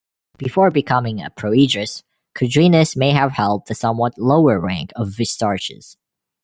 [0.39, 2.01] Before becoming a proedros,
[2.35, 5.95] Kedrenos may have held the somewhat lower rank of vestarches.